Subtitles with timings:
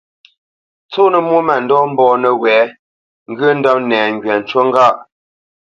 [0.85, 2.61] Ntsónə́ mwô mândɔ̂ mbɔ̂ nəwɛ̌,
[3.31, 4.95] ŋgyə̂ ndɔ́p nɛŋgywa ncú ŋgâʼ.